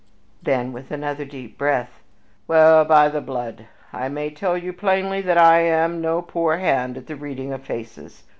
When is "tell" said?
4.31-4.57